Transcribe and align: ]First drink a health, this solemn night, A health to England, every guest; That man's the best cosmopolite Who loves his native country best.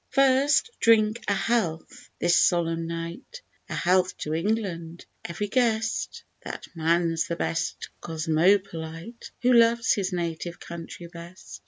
]First 0.09 0.71
drink 0.79 1.23
a 1.27 1.35
health, 1.35 2.09
this 2.19 2.35
solemn 2.35 2.87
night, 2.87 3.43
A 3.69 3.75
health 3.75 4.17
to 4.21 4.33
England, 4.33 5.05
every 5.23 5.47
guest; 5.47 6.23
That 6.41 6.65
man's 6.73 7.27
the 7.27 7.35
best 7.35 7.89
cosmopolite 8.01 9.29
Who 9.43 9.53
loves 9.53 9.93
his 9.93 10.11
native 10.11 10.59
country 10.59 11.05
best. 11.05 11.59